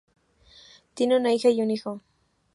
Tiene 0.95 1.15
una 1.15 1.31
hija 1.31 1.49
y 1.51 1.61
un 1.61 1.69
hijo. 1.69 2.01